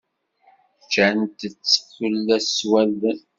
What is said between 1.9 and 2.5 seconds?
tullas